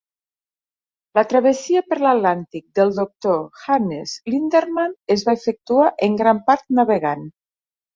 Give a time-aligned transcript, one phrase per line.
[1.19, 3.39] La travessia per l'Atlàntic del doctor
[3.77, 7.29] Hannes Lindemann es va efectuar en gran part navegant.